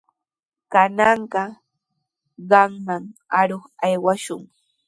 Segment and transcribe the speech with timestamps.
[0.71, 1.43] Kananqa
[2.49, 3.03] qamman
[3.39, 4.41] aruq aywashun.